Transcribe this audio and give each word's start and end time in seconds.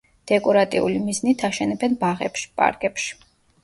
დეკორატიული 0.29 1.03
მიზნით 1.05 1.47
აშენებენ 1.51 1.97
ბაღებში, 2.07 2.53
პარკებში. 2.61 3.19